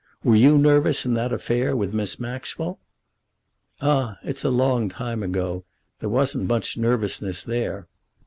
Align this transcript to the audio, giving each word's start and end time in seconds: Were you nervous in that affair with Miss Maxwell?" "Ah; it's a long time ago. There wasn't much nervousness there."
Were 0.23 0.35
you 0.35 0.57
nervous 0.57 1.05
in 1.05 1.13
that 1.13 1.31
affair 1.31 1.75
with 1.75 1.93
Miss 1.93 2.19
Maxwell?" 2.19 2.79
"Ah; 3.81 4.17
it's 4.23 4.43
a 4.43 4.49
long 4.49 4.89
time 4.89 5.21
ago. 5.21 5.63
There 5.99 6.09
wasn't 6.09 6.47
much 6.47 6.75
nervousness 6.75 7.43
there." 7.43 7.87